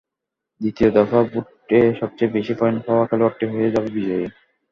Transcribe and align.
দ্বিতীয় 0.61 0.89
দফা 0.91 1.19
ভোটে 1.31 1.79
সবচেয়ে 1.99 2.33
বেশি 2.33 2.53
পয়েন্ট 2.59 2.79
পাওয়া 2.85 3.03
খেলোয়াড়টি 3.09 3.45
হয়ে 3.47 3.73
যাবে 3.73 3.89
বিজয়ী। 3.95 4.25